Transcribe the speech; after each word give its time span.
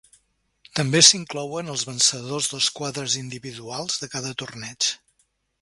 També 0.79 1.01
s'inclouen 1.07 1.69
els 1.75 1.83
vencedors 1.91 2.49
dels 2.55 2.71
quadres 2.81 3.21
individuals 3.23 4.03
de 4.05 4.13
cada 4.17 4.37
torneig. 4.45 4.93